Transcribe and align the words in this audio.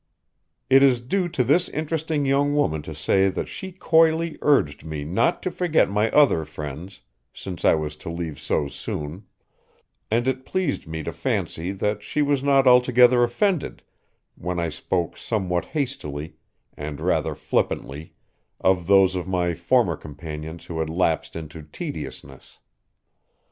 It 0.67 0.81
is 0.81 0.99
due 0.99 1.29
to 1.29 1.43
this 1.43 1.69
interesting 1.69 2.25
young 2.25 2.55
woman 2.55 2.81
to 2.81 2.95
say 2.95 3.29
that 3.29 3.47
she 3.47 3.71
coyly 3.71 4.39
urged 4.41 4.83
me 4.83 5.03
not 5.03 5.43
to 5.43 5.51
forget 5.51 5.91
my 5.91 6.09
other 6.09 6.43
friends, 6.43 7.01
since 7.35 7.63
I 7.63 7.75
was 7.75 7.95
to 7.97 8.09
leave 8.09 8.39
so 8.39 8.67
soon, 8.67 9.27
and 10.09 10.27
it 10.27 10.43
pleased 10.43 10.87
me 10.87 11.03
to 11.03 11.13
fancy 11.13 11.71
that 11.73 12.01
she 12.01 12.23
was 12.23 12.41
not 12.41 12.65
altogether 12.65 13.23
offended 13.23 13.83
when 14.33 14.59
I 14.59 14.69
spoke 14.69 15.17
somewhat 15.17 15.65
hastily 15.65 16.33
and 16.75 16.99
rather 16.99 17.35
flippantly 17.35 18.15
of 18.59 18.87
those 18.87 19.13
of 19.13 19.27
my 19.27 19.53
former 19.53 19.95
companions 19.95 20.65
who 20.65 20.79
had 20.79 20.89
lapsed 20.89 21.35
into 21.35 21.61
tediousness. 21.61 22.57